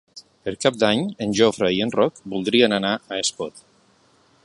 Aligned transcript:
Per 0.47 0.53
Cap 0.63 0.79
d'Any 0.83 1.03
en 1.27 1.35
Jofre 1.41 1.71
i 1.77 1.83
en 1.87 1.93
Roc 1.99 2.19
voldrien 2.35 2.77
anar 2.79 2.97
a 3.17 3.23
Espot. 3.27 3.67